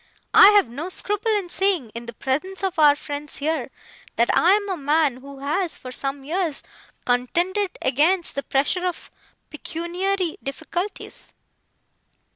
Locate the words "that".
4.15-4.35